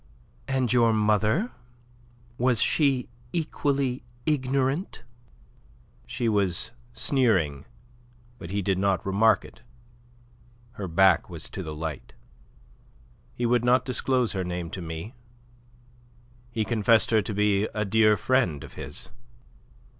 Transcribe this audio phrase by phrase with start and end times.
[0.47, 1.51] "And your mother,
[2.39, 5.03] was she equally ignorant?"
[6.07, 7.65] She was sneering,
[8.39, 9.61] but he did not remark it.
[10.71, 12.13] Her back was to the light.
[13.35, 15.13] "He would not disclose her name to me.
[16.49, 19.11] He confessed her to be a dear friend of his."